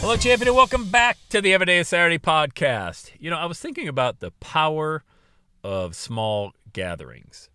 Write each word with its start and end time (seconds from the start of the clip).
Hello, 0.00 0.16
champion, 0.16 0.48
and 0.48 0.56
welcome 0.56 0.88
back 0.90 1.18
to 1.30 1.40
the 1.40 1.52
Everyday 1.52 1.82
Saturday 1.82 2.18
podcast. 2.18 3.10
You 3.18 3.30
know, 3.30 3.38
I 3.38 3.46
was 3.46 3.58
thinking 3.58 3.88
about 3.88 4.20
the 4.20 4.30
power 4.32 5.02
of 5.64 5.96
small 5.96 6.52
gatherings. 6.72 7.50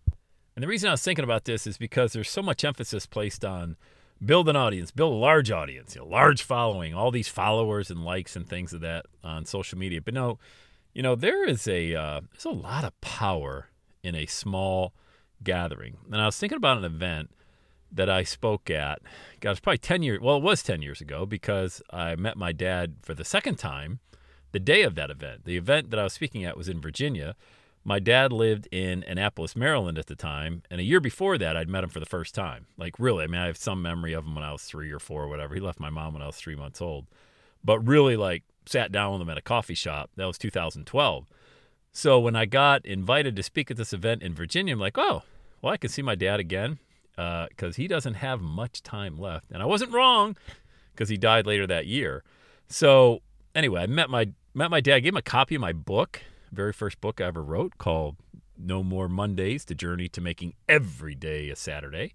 And 0.54 0.62
the 0.62 0.66
reason 0.66 0.88
I 0.88 0.92
was 0.92 1.02
thinking 1.02 1.24
about 1.24 1.44
this 1.44 1.66
is 1.66 1.78
because 1.78 2.12
there's 2.12 2.28
so 2.28 2.42
much 2.42 2.62
emphasis 2.64 3.06
placed 3.06 3.44
on 3.44 3.76
build 4.24 4.48
an 4.48 4.56
audience, 4.56 4.90
build 4.90 5.14
a 5.14 5.16
large 5.16 5.50
audience, 5.50 5.94
you 5.94 6.02
know, 6.02 6.06
large 6.06 6.42
following, 6.42 6.94
all 6.94 7.10
these 7.10 7.28
followers 7.28 7.90
and 7.90 8.04
likes 8.04 8.36
and 8.36 8.46
things 8.46 8.72
of 8.72 8.80
that 8.82 9.06
on 9.24 9.46
social 9.46 9.78
media. 9.78 10.02
But 10.02 10.14
no, 10.14 10.38
you 10.92 11.02
know, 11.02 11.14
there 11.14 11.48
is 11.48 11.66
a 11.66 11.94
uh, 11.94 12.20
there's 12.32 12.44
a 12.44 12.50
lot 12.50 12.84
of 12.84 13.00
power 13.00 13.68
in 14.02 14.14
a 14.14 14.26
small 14.26 14.92
gathering. 15.42 15.96
And 16.10 16.20
I 16.20 16.26
was 16.26 16.38
thinking 16.38 16.56
about 16.56 16.78
an 16.78 16.84
event 16.84 17.30
that 17.92 18.08
I 18.08 18.22
spoke 18.22 18.70
at. 18.70 19.00
God, 19.40 19.52
it's 19.52 19.60
probably 19.60 19.78
10 19.78 20.02
years. 20.02 20.20
Well, 20.20 20.36
it 20.36 20.42
was 20.42 20.62
10 20.62 20.82
years 20.82 21.00
ago 21.00 21.26
because 21.26 21.82
I 21.90 22.16
met 22.16 22.36
my 22.36 22.52
dad 22.52 22.96
for 23.02 23.14
the 23.14 23.24
second 23.24 23.56
time 23.56 24.00
the 24.52 24.60
day 24.60 24.82
of 24.82 24.94
that 24.94 25.10
event. 25.10 25.44
The 25.44 25.56
event 25.56 25.90
that 25.90 25.98
I 25.98 26.04
was 26.04 26.12
speaking 26.12 26.44
at 26.44 26.56
was 26.56 26.68
in 26.68 26.80
Virginia. 26.80 27.34
My 27.84 27.98
dad 27.98 28.32
lived 28.32 28.68
in 28.70 29.02
Annapolis, 29.08 29.56
Maryland 29.56 29.98
at 29.98 30.06
the 30.06 30.14
time. 30.14 30.62
And 30.70 30.80
a 30.80 30.84
year 30.84 31.00
before 31.00 31.36
that, 31.38 31.56
I'd 31.56 31.68
met 31.68 31.82
him 31.82 31.90
for 31.90 32.00
the 32.00 32.06
first 32.06 32.34
time. 32.34 32.66
Like, 32.78 32.98
really, 32.98 33.24
I 33.24 33.26
mean, 33.26 33.40
I 33.40 33.46
have 33.46 33.56
some 33.56 33.82
memory 33.82 34.12
of 34.12 34.24
him 34.24 34.34
when 34.34 34.44
I 34.44 34.52
was 34.52 34.62
three 34.62 34.90
or 34.92 35.00
four 35.00 35.24
or 35.24 35.28
whatever. 35.28 35.54
He 35.54 35.60
left 35.60 35.80
my 35.80 35.90
mom 35.90 36.12
when 36.12 36.22
I 36.22 36.26
was 36.26 36.36
three 36.36 36.54
months 36.54 36.80
old. 36.80 37.06
But 37.64 37.80
really, 37.80 38.16
like, 38.16 38.44
sat 38.66 38.92
down 38.92 39.12
with 39.12 39.22
him 39.22 39.30
at 39.30 39.38
a 39.38 39.42
coffee 39.42 39.74
shop. 39.74 40.10
That 40.16 40.26
was 40.26 40.38
2012. 40.38 41.26
So 41.92 42.20
when 42.20 42.36
I 42.36 42.46
got 42.46 42.86
invited 42.86 43.34
to 43.36 43.42
speak 43.42 43.70
at 43.70 43.76
this 43.76 43.92
event 43.92 44.22
in 44.22 44.34
Virginia, 44.34 44.74
I'm 44.74 44.80
like, 44.80 44.96
oh, 44.96 45.22
well, 45.60 45.72
I 45.72 45.76
can 45.76 45.90
see 45.90 46.02
my 46.02 46.14
dad 46.14 46.40
again 46.40 46.78
because 47.16 47.48
uh, 47.62 47.76
he 47.76 47.88
doesn't 47.88 48.14
have 48.14 48.40
much 48.40 48.82
time 48.82 49.18
left. 49.18 49.50
And 49.50 49.62
I 49.62 49.66
wasn't 49.66 49.92
wrong 49.92 50.36
because 50.92 51.08
he 51.08 51.16
died 51.16 51.46
later 51.46 51.66
that 51.66 51.86
year. 51.86 52.24
So 52.68 53.20
anyway, 53.54 53.82
I 53.82 53.86
met 53.86 54.10
my 54.10 54.28
met 54.54 54.70
my 54.70 54.80
dad. 54.80 55.00
Gave 55.00 55.12
him 55.12 55.18
a 55.18 55.22
copy 55.22 55.54
of 55.54 55.60
my 55.60 55.72
book, 55.72 56.22
very 56.50 56.72
first 56.72 57.00
book 57.00 57.20
I 57.20 57.24
ever 57.24 57.42
wrote, 57.42 57.78
called 57.78 58.16
"No 58.56 58.82
More 58.82 59.08
Mondays: 59.08 59.64
The 59.64 59.74
Journey 59.74 60.08
to 60.08 60.20
Making 60.20 60.54
Every 60.68 61.14
Day 61.14 61.50
a 61.50 61.56
Saturday." 61.56 62.14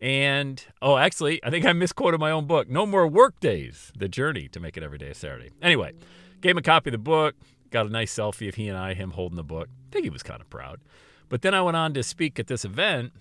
And 0.00 0.62
oh, 0.82 0.98
actually, 0.98 1.42
I 1.42 1.50
think 1.50 1.64
I 1.64 1.72
misquoted 1.72 2.20
my 2.20 2.30
own 2.30 2.46
book. 2.46 2.68
No 2.68 2.84
more 2.84 3.06
work 3.08 3.40
days. 3.40 3.92
The 3.96 4.08
journey 4.08 4.46
to 4.48 4.60
make 4.60 4.76
it 4.76 4.82
every 4.82 4.98
day 4.98 5.10
a 5.10 5.14
Saturday. 5.14 5.50
Anyway, 5.62 5.92
gave 6.40 6.50
him 6.50 6.58
a 6.58 6.62
copy 6.62 6.90
of 6.90 6.92
the 6.92 6.98
book. 6.98 7.34
Got 7.70 7.86
a 7.86 7.90
nice 7.90 8.14
selfie 8.14 8.48
of 8.48 8.56
he 8.56 8.68
and 8.68 8.76
I, 8.76 8.94
him 8.94 9.12
holding 9.12 9.36
the 9.36 9.42
book. 9.42 9.68
I 9.68 9.92
think 9.92 10.04
he 10.04 10.10
was 10.10 10.22
kind 10.22 10.40
of 10.40 10.50
proud. 10.50 10.80
But 11.28 11.42
then 11.42 11.54
I 11.54 11.62
went 11.62 11.76
on 11.76 11.94
to 11.94 12.02
speak 12.02 12.38
at 12.38 12.46
this 12.46 12.64
event, 12.64 13.12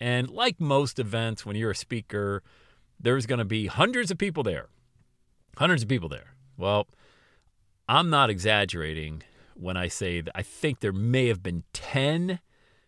and 0.00 0.30
like 0.30 0.60
most 0.60 0.98
events, 0.98 1.46
when 1.46 1.56
you're 1.56 1.70
a 1.70 1.76
speaker, 1.76 2.42
there's 2.98 3.26
going 3.26 3.38
to 3.38 3.44
be 3.44 3.66
hundreds 3.66 4.10
of 4.10 4.18
people 4.18 4.42
there. 4.42 4.68
Hundreds 5.56 5.82
of 5.82 5.88
people 5.88 6.08
there. 6.08 6.34
Well, 6.56 6.86
I'm 7.88 8.10
not 8.10 8.30
exaggerating 8.30 9.22
when 9.54 9.76
I 9.76 9.88
say 9.88 10.20
that 10.20 10.32
I 10.34 10.42
think 10.42 10.80
there 10.80 10.92
may 10.92 11.28
have 11.28 11.42
been 11.42 11.64
10, 11.72 12.40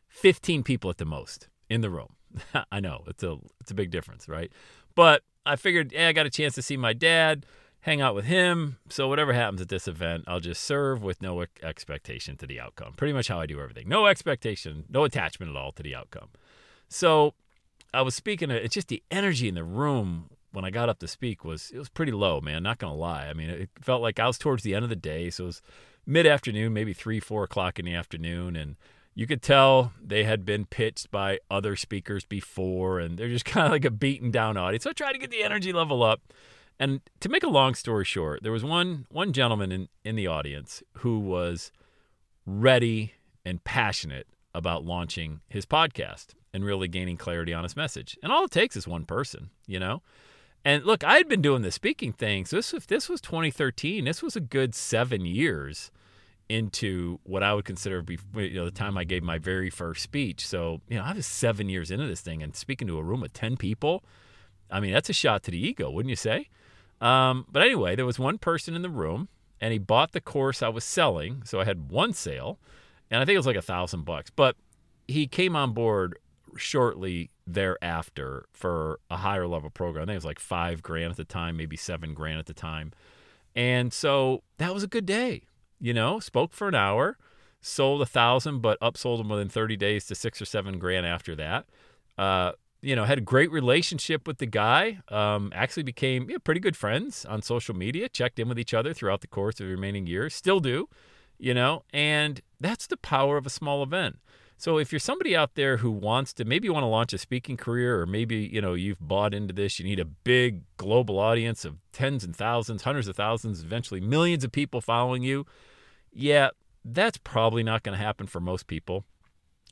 15 0.08 0.62
people 0.62 0.90
at 0.90 0.98
the 0.98 1.04
most 1.04 1.48
in 1.68 1.80
the 1.80 1.90
room. 1.90 2.14
I 2.72 2.80
know 2.80 3.04
it's 3.06 3.22
a 3.22 3.36
it's 3.60 3.70
a 3.70 3.74
big 3.74 3.90
difference, 3.90 4.28
right? 4.28 4.52
But 4.94 5.22
I 5.46 5.56
figured, 5.56 5.92
yeah, 5.92 6.08
I 6.08 6.12
got 6.12 6.26
a 6.26 6.30
chance 6.30 6.54
to 6.56 6.62
see 6.62 6.76
my 6.76 6.92
dad, 6.92 7.46
hang 7.80 8.00
out 8.00 8.14
with 8.14 8.26
him. 8.26 8.76
So 8.90 9.08
whatever 9.08 9.32
happens 9.32 9.60
at 9.60 9.68
this 9.68 9.88
event, 9.88 10.24
I'll 10.26 10.40
just 10.40 10.62
serve 10.62 11.02
with 11.02 11.22
no 11.22 11.44
expectation 11.62 12.36
to 12.38 12.46
the 12.46 12.60
outcome. 12.60 12.94
Pretty 12.96 13.14
much 13.14 13.28
how 13.28 13.40
I 13.40 13.46
do 13.46 13.60
everything. 13.60 13.88
No 13.88 14.06
expectation, 14.06 14.84
no 14.90 15.04
attachment 15.04 15.50
at 15.50 15.56
all 15.56 15.72
to 15.72 15.82
the 15.82 15.94
outcome. 15.94 16.28
So 16.88 17.34
I 17.92 18.02
was 18.02 18.14
speaking. 18.14 18.50
It's 18.50 18.74
just 18.74 18.88
the 18.88 19.02
energy 19.10 19.48
in 19.48 19.54
the 19.54 19.64
room 19.64 20.30
when 20.52 20.64
I 20.64 20.70
got 20.70 20.88
up 20.88 20.98
to 21.00 21.08
speak 21.08 21.44
was 21.44 21.70
it 21.70 21.78
was 21.78 21.88
pretty 21.88 22.12
low, 22.12 22.40
man. 22.40 22.62
Not 22.62 22.78
gonna 22.78 22.94
lie. 22.94 23.26
I 23.26 23.34
mean, 23.34 23.50
it 23.50 23.70
felt 23.80 24.02
like 24.02 24.18
I 24.18 24.26
was 24.26 24.38
towards 24.38 24.62
the 24.62 24.74
end 24.74 24.84
of 24.84 24.88
the 24.88 24.96
day, 24.96 25.30
so 25.30 25.44
it 25.44 25.46
was 25.46 25.62
mid 26.06 26.26
afternoon, 26.26 26.72
maybe 26.72 26.92
three, 26.92 27.20
four 27.20 27.44
o'clock 27.44 27.78
in 27.78 27.84
the 27.84 27.94
afternoon, 27.94 28.56
and 28.56 28.76
you 29.14 29.26
could 29.26 29.42
tell 29.42 29.92
they 30.02 30.24
had 30.24 30.44
been 30.44 30.64
pitched 30.64 31.10
by 31.10 31.38
other 31.50 31.76
speakers 31.76 32.24
before, 32.24 32.98
and 32.98 33.18
they're 33.18 33.28
just 33.28 33.44
kind 33.44 33.66
of 33.66 33.72
like 33.72 33.84
a 33.84 33.90
beaten 33.90 34.30
down 34.30 34.56
audience. 34.56 34.84
So 34.84 34.90
I 34.90 34.94
tried 34.94 35.12
to 35.12 35.18
get 35.18 35.30
the 35.30 35.42
energy 35.42 35.72
level 35.72 36.02
up. 36.02 36.20
And 36.80 37.00
to 37.18 37.28
make 37.28 37.42
a 37.42 37.48
long 37.48 37.74
story 37.74 38.04
short, 38.04 38.44
there 38.44 38.52
was 38.52 38.62
one 38.62 39.06
one 39.10 39.32
gentleman 39.32 39.72
in, 39.72 39.88
in 40.04 40.14
the 40.14 40.28
audience 40.28 40.82
who 40.98 41.18
was 41.18 41.72
ready 42.46 43.14
and 43.44 43.62
passionate 43.64 44.28
about 44.54 44.84
launching 44.84 45.40
his 45.48 45.66
podcast 45.66 46.34
and 46.52 46.64
really 46.64 46.88
gaining 46.88 47.16
clarity 47.16 47.52
on 47.52 47.62
his 47.62 47.76
message. 47.76 48.18
And 48.22 48.32
all 48.32 48.44
it 48.44 48.50
takes 48.50 48.76
is 48.76 48.88
one 48.88 49.04
person, 49.04 49.50
you 49.66 49.78
know? 49.78 50.02
And 50.64 50.84
look, 50.84 51.04
I 51.04 51.16
had 51.16 51.28
been 51.28 51.42
doing 51.42 51.62
the 51.62 51.70
speaking 51.70 52.12
thing. 52.12 52.44
So 52.44 52.56
this, 52.56 52.74
if 52.74 52.86
this 52.86 53.08
was 53.08 53.20
2013, 53.20 54.04
this 54.04 54.22
was 54.22 54.36
a 54.36 54.40
good 54.40 54.74
seven 54.74 55.24
years 55.24 55.90
into 56.48 57.20
what 57.24 57.42
I 57.42 57.52
would 57.52 57.66
consider 57.66 58.00
be 58.00 58.18
you 58.34 58.54
know 58.54 58.64
the 58.64 58.70
time 58.70 58.96
I 58.96 59.04
gave 59.04 59.22
my 59.22 59.38
very 59.38 59.70
first 59.70 60.02
speech. 60.02 60.46
So 60.46 60.80
you 60.88 60.96
know 60.96 61.04
I 61.04 61.12
was 61.12 61.26
seven 61.26 61.68
years 61.68 61.90
into 61.90 62.06
this 62.06 62.22
thing 62.22 62.42
and 62.42 62.56
speaking 62.56 62.88
to 62.88 62.98
a 62.98 63.02
room 63.02 63.22
of 63.22 63.32
ten 63.32 63.56
people. 63.56 64.02
I 64.70 64.80
mean 64.80 64.92
that's 64.92 65.10
a 65.10 65.12
shot 65.12 65.42
to 65.44 65.50
the 65.50 65.58
ego, 65.58 65.90
wouldn't 65.90 66.10
you 66.10 66.16
say? 66.16 66.48
Um, 67.00 67.46
but 67.50 67.62
anyway, 67.62 67.96
there 67.96 68.06
was 68.06 68.18
one 68.18 68.38
person 68.38 68.74
in 68.74 68.82
the 68.82 68.88
room 68.88 69.28
and 69.60 69.72
he 69.72 69.78
bought 69.78 70.12
the 70.12 70.20
course 70.20 70.62
I 70.62 70.68
was 70.68 70.84
selling. 70.84 71.42
So 71.44 71.60
I 71.60 71.64
had 71.64 71.90
one 71.90 72.12
sale, 72.12 72.58
and 73.10 73.20
I 73.20 73.24
think 73.24 73.34
it 73.34 73.38
was 73.38 73.46
like 73.46 73.56
a 73.56 73.62
thousand 73.62 74.04
bucks. 74.04 74.30
But 74.30 74.56
he 75.06 75.26
came 75.26 75.56
on 75.56 75.72
board 75.72 76.18
shortly 76.58 77.30
thereafter 77.46 78.46
for 78.52 79.00
a 79.10 79.18
higher 79.18 79.46
level 79.46 79.70
program. 79.70 80.02
I 80.02 80.06
think 80.06 80.14
it 80.14 80.18
was 80.18 80.24
like 80.24 80.40
five 80.40 80.82
grand 80.82 81.12
at 81.12 81.16
the 81.16 81.24
time, 81.24 81.56
maybe 81.56 81.76
seven 81.76 82.14
grand 82.14 82.38
at 82.38 82.46
the 82.46 82.54
time. 82.54 82.92
And 83.56 83.92
so 83.92 84.42
that 84.58 84.74
was 84.74 84.82
a 84.82 84.86
good 84.86 85.06
day 85.06 85.42
you 85.80 85.94
know, 85.94 86.20
spoke 86.20 86.52
for 86.52 86.68
an 86.68 86.74
hour, 86.74 87.16
sold 87.60 88.02
a 88.02 88.06
thousand, 88.06 88.60
but 88.60 88.78
upsold 88.80 89.18
them 89.18 89.28
within 89.28 89.48
30 89.48 89.76
days 89.76 90.06
to 90.06 90.14
six 90.14 90.40
or 90.42 90.44
seven 90.44 90.78
grand 90.78 91.06
after 91.06 91.34
that. 91.36 91.66
Uh, 92.16 92.52
you 92.80 92.94
know, 92.94 93.04
had 93.04 93.18
a 93.18 93.22
great 93.22 93.50
relationship 93.50 94.26
with 94.26 94.38
the 94.38 94.46
guy. 94.46 94.98
Um, 95.08 95.52
actually 95.54 95.82
became 95.82 96.30
yeah, 96.30 96.38
pretty 96.42 96.60
good 96.60 96.76
friends 96.76 97.24
on 97.24 97.42
social 97.42 97.74
media. 97.74 98.08
Checked 98.08 98.38
in 98.38 98.48
with 98.48 98.58
each 98.58 98.74
other 98.74 98.92
throughout 98.92 99.20
the 99.20 99.26
course 99.26 99.54
of 99.60 99.66
the 99.66 99.72
remaining 99.72 100.06
years. 100.06 100.34
Still 100.34 100.60
do, 100.60 100.88
you 101.38 101.54
know, 101.54 101.82
and 101.92 102.40
that's 102.60 102.86
the 102.86 102.96
power 102.96 103.36
of 103.36 103.46
a 103.46 103.50
small 103.50 103.82
event. 103.82 104.18
So 104.60 104.76
if 104.78 104.92
you're 104.92 104.98
somebody 104.98 105.36
out 105.36 105.54
there 105.54 105.76
who 105.76 105.90
wants 105.92 106.32
to 106.34 106.44
maybe 106.44 106.66
you 106.66 106.72
want 106.72 106.82
to 106.82 106.88
launch 106.88 107.12
a 107.12 107.18
speaking 107.18 107.56
career 107.56 108.00
or 108.00 108.06
maybe, 108.06 108.38
you 108.38 108.60
know, 108.60 108.74
you've 108.74 108.98
bought 109.00 109.32
into 109.32 109.54
this, 109.54 109.78
you 109.78 109.84
need 109.84 110.00
a 110.00 110.04
big 110.04 110.62
global 110.76 111.20
audience 111.20 111.64
of 111.64 111.76
tens 111.92 112.24
and 112.24 112.34
thousands, 112.34 112.82
hundreds 112.82 113.06
of 113.06 113.14
thousands, 113.14 113.62
eventually 113.62 114.00
millions 114.00 114.42
of 114.42 114.50
people 114.50 114.80
following 114.80 115.22
you. 115.22 115.46
Yeah, 116.12 116.50
that's 116.84 117.18
probably 117.18 117.62
not 117.62 117.84
going 117.84 117.96
to 117.96 118.04
happen 118.04 118.26
for 118.26 118.40
most 118.40 118.66
people. 118.66 119.04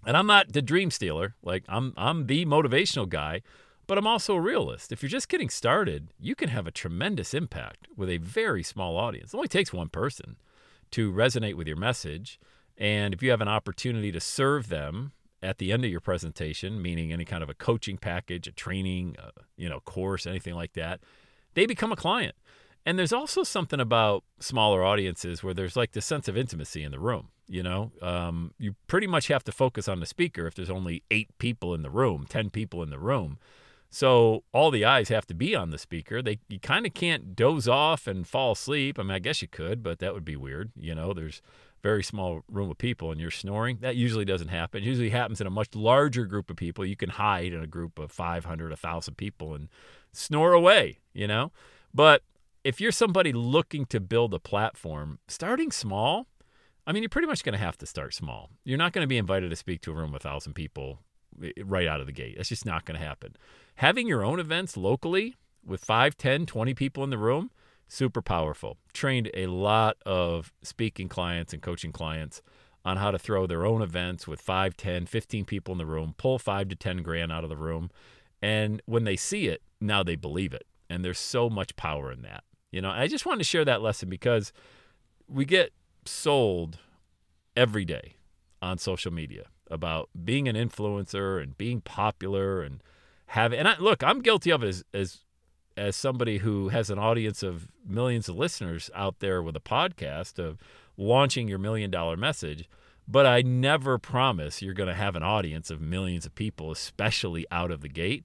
And 0.07 0.17
I'm 0.17 0.29
not 0.29 0.53
the 0.53 0.63
dream 0.63 0.93
stealer. 0.93 1.35
Like 1.43 1.65
I'm 1.69 1.93
I'm 1.97 2.29
the 2.29 2.47
motivational 2.47 3.09
guy, 3.09 3.43
but 3.89 3.99
I'm 3.99 4.07
also 4.07 4.37
a 4.37 4.41
realist. 4.41 4.93
If 4.93 5.03
you're 5.03 5.11
just 5.11 5.29
getting 5.29 5.49
started, 5.49 6.11
you 6.21 6.37
can 6.37 6.51
have 6.51 6.69
a 6.69 6.71
tremendous 6.71 7.35
impact 7.35 7.89
with 7.97 8.09
a 8.09 8.19
very 8.19 8.63
small 8.63 8.97
audience. 8.97 9.35
It 9.35 9.37
only 9.37 9.49
takes 9.49 9.73
one 9.73 9.89
person 9.89 10.37
to 10.93 11.13
resonate 11.13 11.55
with 11.55 11.67
your 11.67 11.77
message 11.77 12.39
and 12.79 13.15
if 13.15 13.23
you 13.23 13.31
have 13.31 13.41
an 13.41 13.49
opportunity 13.49 14.13
to 14.13 14.21
serve 14.21 14.69
them 14.69 15.13
at 15.43 15.59
the 15.59 15.73
end 15.73 15.85
of 15.85 15.91
your 15.91 16.01
presentation, 16.01 16.81
meaning 16.81 17.13
any 17.13 17.25
kind 17.25 17.43
of 17.43 17.51
a 17.51 17.55
coaching 17.55 17.99
package, 17.99 18.47
a 18.47 18.53
training, 18.53 19.17
a, 19.19 19.31
you 19.57 19.69
know, 19.69 19.81
course, 19.81 20.27
anything 20.27 20.55
like 20.55 20.73
that, 20.75 21.01
they 21.55 21.67
become 21.67 21.93
a 21.93 21.97
client. 21.97 22.35
And 22.85 22.99
there's 22.99 23.13
also 23.13 23.43
something 23.43 23.81
about 23.81 24.23
smaller 24.39 24.85
audiences 24.85 25.43
where 25.43 25.55
there's 25.55 25.77
like 25.77 25.93
this 25.93 26.07
sense 26.07 26.29
of 26.29 26.37
intimacy 26.37 26.85
in 26.85 26.93
the 26.93 27.01
room. 27.01 27.29
You 27.49 27.63
know, 27.63 27.93
um, 28.03 28.55
you 28.59 28.75
pretty 28.89 29.07
much 29.07 29.29
have 29.29 29.45
to 29.45 29.53
focus 29.53 29.87
on 29.87 30.01
the 30.01 30.07
speaker 30.07 30.47
if 30.47 30.55
there's 30.55 30.71
only 30.71 31.05
eight 31.11 31.31
people 31.39 31.75
in 31.75 31.83
the 31.83 31.91
room, 31.91 32.27
10 32.29 32.51
people 32.51 32.83
in 32.83 32.91
the 32.91 32.99
room. 32.99 33.39
So 33.89 34.43
all 34.53 34.71
the 34.71 34.85
eyes 34.85 35.09
have 35.11 35.27
to 35.27 35.35
be 35.35 35.55
on 35.55 35.71
the 35.71 35.79
speaker. 35.79 36.23
They 36.23 36.41
you 36.49 36.59
kind 36.59 36.87
of 36.87 36.95
can't 36.95 37.37
doze 37.37 37.69
off 37.69 38.07
and 38.07 38.27
fall 38.27 38.53
asleep. 38.53 38.99
I 38.99 39.03
mean, 39.03 39.13
I 39.13 39.21
guess 39.21 39.43
you 39.43 39.49
could, 39.49 39.83
but 39.83 40.01
that 40.01 40.13
would 40.13 40.25
be 40.25 40.37
weird. 40.37 40.73
You 40.77 40.95
know, 40.95 41.13
there's 41.13 41.41
very 41.83 42.03
small 42.03 42.43
room 42.51 42.71
of 42.71 42.79
people 42.79 43.11
and 43.11 43.21
you're 43.21 43.31
snoring. 43.31 43.79
That 43.81 43.97
usually 43.97 44.25
doesn't 44.25 44.49
happen. 44.49 44.83
It 44.83 44.87
usually 44.87 45.11
happens 45.11 45.41
in 45.41 45.47
a 45.47 45.51
much 45.51 45.75
larger 45.75 46.25
group 46.25 46.51
of 46.51 46.57
people. 46.57 46.85
You 46.85 46.97
can 46.97 47.11
hide 47.11 47.53
in 47.53 47.63
a 47.63 47.67
group 47.67 47.99
of 47.99 48.11
500, 48.11 48.71
1,000 48.71 49.15
people 49.17 49.55
and 49.55 49.69
snore 50.13 50.53
away, 50.53 50.99
you 51.13 51.27
know? 51.27 51.53
But 51.95 52.23
if 52.65 52.81
you're 52.81 52.93
somebody 52.93 53.33
looking 53.33 53.87
to 53.87 54.01
build 54.01 54.35
a 54.35 54.41
platform, 54.41 55.19
starting 55.29 55.71
small, 55.71 56.27
I 56.87 56.93
mean, 56.93 57.03
you're 57.03 57.11
pretty 57.11 57.29
much 57.29 57.45
going 57.45 57.53
to 57.53 57.65
have 57.65 57.79
to 57.79 57.87
start 57.87 58.15
small. 58.15 58.51
You're 58.65 58.79
not 58.79 58.93
going 58.93 59.05
to 59.05 59.09
be 59.09 59.19
invited 59.19 59.51
to 59.51 59.57
speak 59.57 59.81
to 59.83 59.93
a 59.93 59.95
room 59.95 60.15
of 60.15 60.25
1,000 60.25 60.55
people 60.55 61.01
eh, 61.43 61.51
right 61.65 61.87
out 61.87 62.01
of 62.01 62.07
the 62.07 62.13
gate. 62.13 62.35
That's 62.37 62.49
just 62.49 62.67
not 62.67 62.85
going 62.85 62.99
to 62.99 63.07
happen. 63.07 63.37
Having 63.77 64.09
your 64.09 64.25
own 64.25 64.41
events 64.41 64.77
locally 64.77 65.37
with 65.65 65.85
5, 65.85 66.17
10, 66.17 66.47
20 66.47 66.75
people 66.75 67.05
in 67.05 67.11
the 67.11 67.19
room, 67.19 67.51
super 67.89 68.23
powerful. 68.23 68.79
Trained 68.93 69.31
a 69.35 69.47
lot 69.47 69.97
of 70.05 70.53
speaking 70.63 71.09
clients 71.09 71.53
and 71.53 71.63
coaching 71.63 71.93
clients 71.93 72.43
on 72.85 72.97
how 72.99 73.11
to 73.11 73.19
throw 73.19 73.47
their 73.47 73.67
own 73.67 73.83
events 73.83 74.29
with 74.29 74.41
5, 74.41 74.77
10, 74.77 75.07
15 75.07 75.45
people 75.45 75.73
in 75.73 75.79
the 75.79 75.87
room, 75.87 76.15
pull 76.19 76.39
5 76.39 76.69
to 76.69 76.77
10 76.77 77.03
grand 77.03 77.33
out 77.33 77.45
of 77.45 77.51
the 77.51 77.57
room. 77.57 77.91
And 78.41 78.81
when 78.87 79.05
they 79.05 79.17
see 79.17 79.49
it, 79.49 79.63
now 79.81 80.03
they 80.03 80.17
believe 80.17 80.55
it. 80.55 80.67
And 80.89 81.05
there's 81.05 81.19
so 81.19 81.51
much 81.51 81.75
power 81.77 82.13
in 82.13 82.23
that. 82.23 82.45
You 82.71 82.81
know, 82.81 82.91
I 82.91 83.09
just 83.09 83.27
wanted 83.27 83.39
to 83.39 83.45
share 83.45 83.65
that 83.65 83.83
lesson 83.83 84.09
because 84.09 84.53
we 85.29 85.45
get 85.45 85.73
sold 86.05 86.79
every 87.57 87.85
day 87.85 88.15
on 88.63 88.79
social 88.79 89.13
media 89.13 89.47
about 89.71 90.09
being 90.25 90.47
an 90.47 90.55
influencer 90.55 91.43
and 91.43 91.59
being 91.59 91.81
popular 91.81 92.63
and 92.63 92.83
having 93.27 93.59
and 93.59 93.67
I, 93.67 93.77
look, 93.79 94.05
I'm 94.05 94.21
guilty 94.21 94.51
of 94.51 94.63
it 94.63 94.69
as, 94.69 94.85
as 94.95 95.21
as 95.77 95.97
somebody 95.97 96.39
who 96.39 96.69
has 96.69 96.91
an 96.91 96.99
audience 96.99 97.43
of 97.43 97.69
millions 97.87 98.29
of 98.29 98.37
listeners 98.37 98.91
out 98.95 99.21
there 99.21 99.43
with 99.43 99.57
a 99.57 99.61
podcast 99.61 100.39
of 100.39 100.59
launching 100.97 101.49
your 101.49 101.59
million 101.59 101.91
dollar 101.91 102.17
message, 102.17 102.69
but 103.09 103.27
I 103.27 103.43
never 103.43 103.99
promise 103.99 104.63
you're 104.63 104.75
going 104.75 104.89
to 104.89 104.95
have 104.95 105.15
an 105.17 105.23
audience 105.23 105.71
of 105.71 105.81
millions 105.81 106.27
of 106.27 106.35
people, 106.35 106.71
especially 106.71 107.47
out 107.51 107.71
of 107.71 107.81
the 107.81 107.89
gate. 107.89 108.25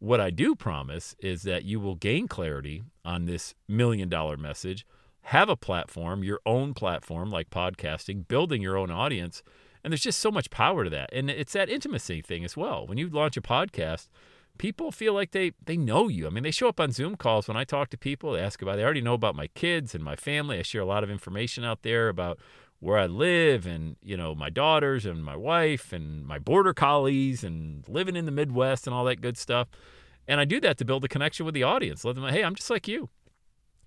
What 0.00 0.20
I 0.20 0.30
do 0.30 0.54
promise 0.54 1.16
is 1.18 1.42
that 1.42 1.64
you 1.64 1.80
will 1.80 1.94
gain 1.94 2.28
clarity 2.28 2.82
on 3.04 3.24
this 3.24 3.54
million 3.66 4.08
dollar 4.08 4.36
message, 4.36 4.86
have 5.22 5.48
a 5.48 5.56
platform, 5.56 6.22
your 6.22 6.40
own 6.46 6.74
platform 6.74 7.30
like 7.30 7.50
podcasting, 7.50 8.28
building 8.28 8.62
your 8.62 8.76
own 8.76 8.90
audience. 8.90 9.42
And 9.82 9.92
there's 9.92 10.02
just 10.02 10.20
so 10.20 10.30
much 10.30 10.50
power 10.50 10.84
to 10.84 10.90
that. 10.90 11.10
And 11.12 11.30
it's 11.30 11.52
that 11.54 11.68
intimacy 11.68 12.20
thing 12.20 12.44
as 12.44 12.56
well. 12.56 12.86
When 12.86 12.98
you 12.98 13.08
launch 13.08 13.36
a 13.36 13.40
podcast, 13.40 14.08
people 14.58 14.92
feel 14.92 15.14
like 15.14 15.30
they 15.30 15.52
they 15.64 15.76
know 15.76 16.08
you. 16.08 16.26
I 16.26 16.30
mean, 16.30 16.42
they 16.42 16.50
show 16.50 16.68
up 16.68 16.80
on 16.80 16.92
Zoom 16.92 17.16
calls 17.16 17.48
when 17.48 17.56
I 17.56 17.64
talk 17.64 17.90
to 17.90 17.98
people. 17.98 18.32
They 18.32 18.40
ask 18.40 18.60
about. 18.60 18.76
They 18.76 18.84
already 18.84 19.00
know 19.00 19.14
about 19.14 19.34
my 19.34 19.46
kids 19.48 19.94
and 19.94 20.04
my 20.04 20.16
family. 20.16 20.58
I 20.58 20.62
share 20.62 20.82
a 20.82 20.86
lot 20.86 21.04
of 21.04 21.10
information 21.10 21.64
out 21.64 21.82
there 21.82 22.08
about 22.08 22.38
where 22.80 22.98
I 22.98 23.06
live 23.06 23.66
and 23.66 23.96
you 24.02 24.16
know 24.16 24.34
my 24.34 24.50
daughters 24.50 25.06
and 25.06 25.24
my 25.24 25.36
wife 25.36 25.92
and 25.92 26.26
my 26.26 26.38
border 26.38 26.74
collies 26.74 27.42
and 27.42 27.88
living 27.88 28.16
in 28.16 28.26
the 28.26 28.32
Midwest 28.32 28.86
and 28.86 28.94
all 28.94 29.04
that 29.04 29.20
good 29.20 29.38
stuff. 29.38 29.68
And 30.26 30.40
I 30.40 30.44
do 30.44 30.60
that 30.60 30.76
to 30.78 30.84
build 30.84 31.04
a 31.04 31.08
connection 31.08 31.46
with 31.46 31.54
the 31.54 31.62
audience. 31.62 32.04
Let 32.04 32.16
them 32.16 32.24
hey, 32.24 32.44
I'm 32.44 32.54
just 32.54 32.70
like 32.70 32.86
you. 32.86 33.08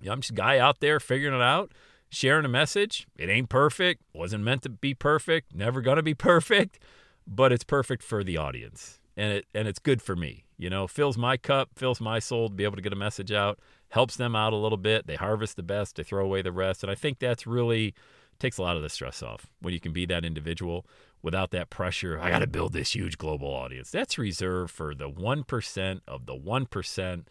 I'm 0.09 0.21
just 0.21 0.31
a 0.31 0.35
guy 0.35 0.57
out 0.57 0.79
there 0.79 1.00
figuring 1.00 1.35
it 1.35 1.44
out, 1.44 1.71
sharing 2.09 2.45
a 2.45 2.50
message. 2.50 3.07
It 3.18 3.29
ain't 3.29 3.50
perfect. 3.50 4.01
Wasn't 4.13 4.44
meant 4.44 4.63
to 4.63 4.69
be 4.69 4.95
perfect. 4.95 5.53
Never 5.53 5.81
gonna 5.81 6.01
be 6.01 6.13
perfect, 6.31 6.79
but 7.27 7.51
it's 7.51 7.63
perfect 7.63 8.01
for 8.01 8.23
the 8.23 8.38
audience 8.38 9.01
and 9.18 9.33
it 9.33 9.45
and 9.53 9.68
it's 9.68 9.79
good 9.79 10.01
for 10.01 10.15
me. 10.15 10.45
You 10.61 10.69
know, 10.69 10.85
fills 10.85 11.17
my 11.17 11.37
cup, 11.37 11.71
fills 11.75 11.99
my 11.99 12.19
soul 12.19 12.47
to 12.47 12.53
be 12.53 12.65
able 12.65 12.75
to 12.75 12.83
get 12.83 12.93
a 12.93 12.95
message 12.95 13.31
out, 13.31 13.57
helps 13.89 14.15
them 14.15 14.35
out 14.35 14.53
a 14.53 14.57
little 14.57 14.77
bit. 14.77 15.07
They 15.07 15.15
harvest 15.15 15.55
the 15.55 15.63
best, 15.63 15.95
they 15.95 16.03
throw 16.03 16.23
away 16.23 16.43
the 16.43 16.51
rest, 16.51 16.83
and 16.83 16.91
I 16.91 16.93
think 16.93 17.17
that's 17.17 17.47
really 17.47 17.95
takes 18.37 18.59
a 18.59 18.61
lot 18.61 18.77
of 18.77 18.83
the 18.83 18.89
stress 18.89 19.23
off 19.23 19.47
when 19.59 19.73
you 19.73 19.79
can 19.79 19.91
be 19.91 20.05
that 20.05 20.23
individual 20.23 20.85
without 21.23 21.49
that 21.49 21.71
pressure. 21.71 22.19
I 22.19 22.29
got 22.29 22.39
to 22.39 22.47
build 22.47 22.73
this 22.73 22.93
huge 22.93 23.17
global 23.17 23.47
audience. 23.47 23.89
That's 23.89 24.19
reserved 24.19 24.69
for 24.69 24.93
the 24.93 25.09
1% 25.09 26.01
of 26.07 26.27
the 26.27 26.35
1% 26.35 27.25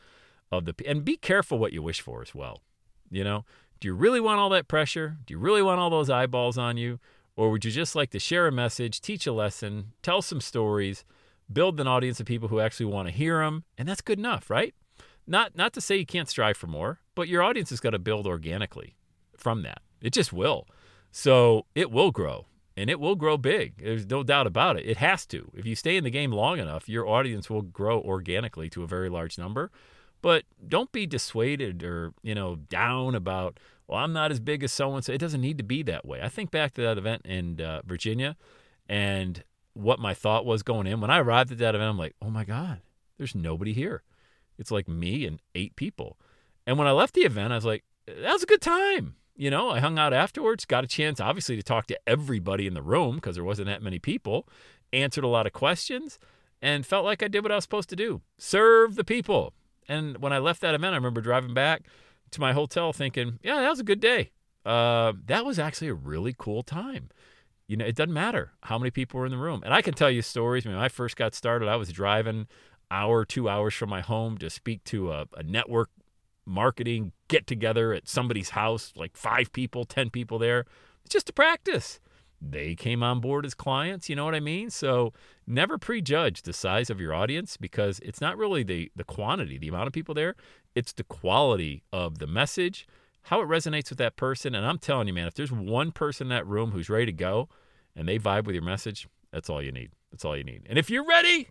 of 0.50 0.64
the 0.64 0.74
and 0.84 1.04
be 1.04 1.16
careful 1.16 1.56
what 1.56 1.72
you 1.72 1.82
wish 1.82 2.00
for 2.00 2.22
as 2.22 2.34
well. 2.34 2.62
You 3.12 3.22
know, 3.22 3.44
do 3.78 3.86
you 3.86 3.94
really 3.94 4.20
want 4.20 4.40
all 4.40 4.48
that 4.48 4.66
pressure? 4.66 5.18
Do 5.24 5.34
you 5.34 5.38
really 5.38 5.62
want 5.62 5.78
all 5.78 5.90
those 5.90 6.10
eyeballs 6.10 6.58
on 6.58 6.76
you? 6.76 6.98
Or 7.36 7.52
would 7.52 7.64
you 7.64 7.70
just 7.70 7.94
like 7.94 8.10
to 8.10 8.18
share 8.18 8.48
a 8.48 8.52
message, 8.52 9.00
teach 9.00 9.24
a 9.24 9.32
lesson, 9.32 9.92
tell 10.02 10.20
some 10.20 10.40
stories, 10.40 11.04
build 11.52 11.80
an 11.80 11.86
audience 11.86 12.20
of 12.20 12.26
people 12.26 12.48
who 12.48 12.60
actually 12.60 12.86
want 12.86 13.08
to 13.08 13.14
hear 13.14 13.38
them, 13.38 13.64
and 13.76 13.88
that's 13.88 14.00
good 14.00 14.18
enough, 14.18 14.50
right? 14.50 14.74
Not 15.26 15.56
not 15.56 15.72
to 15.74 15.80
say 15.80 15.96
you 15.96 16.06
can't 16.06 16.28
strive 16.28 16.56
for 16.56 16.66
more, 16.66 17.00
but 17.14 17.28
your 17.28 17.42
audience 17.42 17.70
has 17.70 17.80
got 17.80 17.90
to 17.90 17.98
build 17.98 18.26
organically 18.26 18.96
from 19.36 19.62
that. 19.62 19.82
It 20.00 20.12
just 20.12 20.32
will. 20.32 20.66
So 21.12 21.66
it 21.74 21.90
will 21.90 22.10
grow 22.10 22.46
and 22.76 22.88
it 22.88 23.00
will 23.00 23.16
grow 23.16 23.36
big. 23.36 23.82
There's 23.82 24.06
no 24.06 24.22
doubt 24.22 24.46
about 24.46 24.78
it. 24.78 24.86
It 24.86 24.96
has 24.98 25.26
to. 25.26 25.50
If 25.54 25.66
you 25.66 25.74
stay 25.74 25.96
in 25.96 26.04
the 26.04 26.10
game 26.10 26.32
long 26.32 26.58
enough, 26.58 26.88
your 26.88 27.06
audience 27.06 27.50
will 27.50 27.62
grow 27.62 28.00
organically 28.00 28.70
to 28.70 28.82
a 28.82 28.86
very 28.86 29.08
large 29.08 29.38
number. 29.38 29.70
But 30.22 30.44
don't 30.66 30.92
be 30.92 31.06
dissuaded 31.06 31.82
or, 31.82 32.12
you 32.22 32.34
know, 32.34 32.56
down 32.56 33.14
about, 33.14 33.58
well, 33.86 33.98
I'm 33.98 34.12
not 34.12 34.30
as 34.30 34.38
big 34.38 34.62
as 34.62 34.72
so 34.72 34.94
and 34.94 35.04
so. 35.04 35.12
It 35.12 35.18
doesn't 35.18 35.40
need 35.40 35.58
to 35.58 35.64
be 35.64 35.82
that 35.84 36.04
way. 36.04 36.20
I 36.22 36.28
think 36.28 36.50
back 36.50 36.74
to 36.74 36.82
that 36.82 36.98
event 36.98 37.22
in 37.24 37.60
uh, 37.60 37.82
Virginia 37.84 38.36
and 38.88 39.42
what 39.80 39.98
my 39.98 40.14
thought 40.14 40.44
was 40.44 40.62
going 40.62 40.86
in. 40.86 41.00
When 41.00 41.10
I 41.10 41.18
arrived 41.18 41.52
at 41.52 41.58
that 41.58 41.74
event, 41.74 41.90
I'm 41.90 41.98
like, 41.98 42.14
oh 42.22 42.30
my 42.30 42.44
God, 42.44 42.80
there's 43.18 43.34
nobody 43.34 43.72
here. 43.72 44.02
It's 44.58 44.70
like 44.70 44.88
me 44.88 45.26
and 45.26 45.40
eight 45.54 45.76
people. 45.76 46.18
And 46.66 46.78
when 46.78 46.86
I 46.86 46.92
left 46.92 47.14
the 47.14 47.22
event, 47.22 47.52
I 47.52 47.56
was 47.56 47.64
like, 47.64 47.84
that 48.06 48.32
was 48.32 48.42
a 48.42 48.46
good 48.46 48.60
time. 48.60 49.16
You 49.34 49.50
know, 49.50 49.70
I 49.70 49.80
hung 49.80 49.98
out 49.98 50.12
afterwards, 50.12 50.66
got 50.66 50.84
a 50.84 50.86
chance, 50.86 51.18
obviously, 51.18 51.56
to 51.56 51.62
talk 51.62 51.86
to 51.86 51.98
everybody 52.06 52.66
in 52.66 52.74
the 52.74 52.82
room 52.82 53.16
because 53.16 53.36
there 53.36 53.44
wasn't 53.44 53.68
that 53.68 53.82
many 53.82 53.98
people, 53.98 54.46
answered 54.92 55.24
a 55.24 55.28
lot 55.28 55.46
of 55.46 55.52
questions, 55.52 56.18
and 56.60 56.84
felt 56.84 57.06
like 57.06 57.22
I 57.22 57.28
did 57.28 57.42
what 57.42 57.52
I 57.52 57.54
was 57.54 57.64
supposed 57.64 57.88
to 57.88 57.96
do 57.96 58.20
serve 58.36 58.96
the 58.96 59.04
people. 59.04 59.54
And 59.88 60.18
when 60.18 60.32
I 60.32 60.38
left 60.38 60.60
that 60.60 60.74
event, 60.74 60.92
I 60.92 60.96
remember 60.96 61.22
driving 61.22 61.54
back 61.54 61.86
to 62.32 62.40
my 62.40 62.52
hotel 62.52 62.92
thinking, 62.92 63.38
yeah, 63.42 63.60
that 63.60 63.70
was 63.70 63.80
a 63.80 63.84
good 63.84 64.00
day. 64.00 64.30
Uh, 64.64 65.14
that 65.24 65.46
was 65.46 65.58
actually 65.58 65.88
a 65.88 65.94
really 65.94 66.34
cool 66.36 66.62
time 66.62 67.08
you 67.70 67.76
know, 67.76 67.84
it 67.84 67.94
doesn't 67.94 68.12
matter 68.12 68.50
how 68.64 68.80
many 68.80 68.90
people 68.90 69.20
were 69.20 69.26
in 69.26 69.30
the 69.30 69.38
room. 69.38 69.62
And 69.64 69.72
I 69.72 69.80
can 69.80 69.94
tell 69.94 70.10
you 70.10 70.22
stories. 70.22 70.66
When 70.66 70.74
I 70.74 70.88
first 70.88 71.14
got 71.14 71.36
started, 71.36 71.68
I 71.68 71.76
was 71.76 71.92
driving 71.92 72.48
hour, 72.90 73.24
two 73.24 73.48
hours 73.48 73.74
from 73.74 73.90
my 73.90 74.00
home 74.00 74.38
to 74.38 74.50
speak 74.50 74.82
to 74.86 75.12
a, 75.12 75.26
a 75.36 75.44
network 75.44 75.88
marketing 76.44 77.12
get 77.28 77.46
together 77.46 77.92
at 77.92 78.08
somebody's 78.08 78.50
house, 78.50 78.92
like 78.96 79.16
five 79.16 79.52
people, 79.52 79.84
10 79.84 80.10
people 80.10 80.36
there, 80.36 80.64
it's 81.04 81.12
just 81.12 81.28
to 81.28 81.32
practice. 81.32 82.00
They 82.42 82.74
came 82.74 83.04
on 83.04 83.20
board 83.20 83.46
as 83.46 83.54
clients, 83.54 84.08
you 84.08 84.16
know 84.16 84.24
what 84.24 84.34
I 84.34 84.40
mean? 84.40 84.70
So 84.70 85.12
never 85.46 85.78
prejudge 85.78 86.42
the 86.42 86.52
size 86.52 86.90
of 86.90 87.00
your 87.00 87.14
audience 87.14 87.56
because 87.56 88.00
it's 88.00 88.20
not 88.20 88.36
really 88.36 88.64
the, 88.64 88.90
the 88.96 89.04
quantity, 89.04 89.58
the 89.58 89.68
amount 89.68 89.86
of 89.86 89.92
people 89.92 90.14
there, 90.16 90.34
it's 90.74 90.92
the 90.92 91.04
quality 91.04 91.84
of 91.92 92.18
the 92.18 92.26
message 92.26 92.88
how 93.24 93.40
it 93.42 93.48
resonates 93.48 93.90
with 93.90 93.98
that 93.98 94.16
person. 94.16 94.54
And 94.54 94.66
I'm 94.66 94.78
telling 94.78 95.06
you, 95.06 95.14
man, 95.14 95.26
if 95.26 95.34
there's 95.34 95.52
one 95.52 95.92
person 95.92 96.26
in 96.26 96.28
that 96.30 96.46
room 96.46 96.70
who's 96.72 96.88
ready 96.88 97.06
to 97.06 97.12
go 97.12 97.48
and 97.96 98.08
they 98.08 98.18
vibe 98.18 98.44
with 98.44 98.54
your 98.54 98.64
message, 98.64 99.08
that's 99.32 99.48
all 99.48 99.62
you 99.62 99.72
need. 99.72 99.90
That's 100.10 100.24
all 100.24 100.36
you 100.36 100.44
need. 100.44 100.66
And 100.68 100.78
if 100.78 100.90
you're 100.90 101.06
ready 101.06 101.48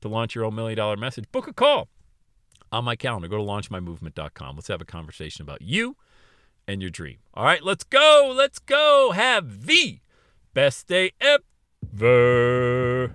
to 0.00 0.08
launch 0.08 0.34
your 0.34 0.44
own 0.44 0.54
million 0.54 0.76
dollar 0.76 0.96
message, 0.96 1.24
book 1.30 1.46
a 1.46 1.52
call 1.52 1.88
on 2.72 2.84
my 2.84 2.96
calendar. 2.96 3.28
Go 3.28 3.36
to 3.38 3.42
launchmymovement.com. 3.42 4.56
Let's 4.56 4.68
have 4.68 4.80
a 4.80 4.86
conversation 4.86 5.42
about 5.42 5.62
you 5.62 5.96
and 6.66 6.80
your 6.80 6.90
dream. 6.90 7.18
All 7.34 7.44
right, 7.44 7.62
let's 7.62 7.84
go. 7.84 8.32
Let's 8.36 8.58
go. 8.58 9.12
Have 9.14 9.66
the 9.66 10.00
best 10.54 10.86
day 10.86 11.12
ever. 11.20 13.14